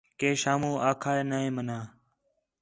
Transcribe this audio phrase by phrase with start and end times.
[0.19, 1.79] کہ شاموں آکھا نَے مَنا